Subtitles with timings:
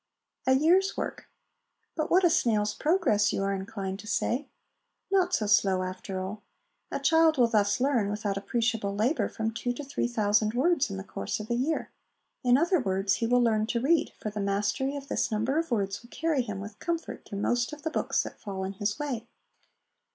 [0.47, 1.29] A Year's Work.'
[1.95, 4.47] But what a snail's progress!' you are inclined to say.
[5.11, 6.41] Not so slow, after all:
[6.89, 10.97] a child will thus learn, without appreciable labour, from two to three thousand words in
[10.97, 11.91] the course of a year;
[12.43, 15.69] in other words, he will learn to read, for the mastery of this number of
[15.69, 18.97] words will carry him with comfort through most of the books that fall in his
[18.97, 19.27] way.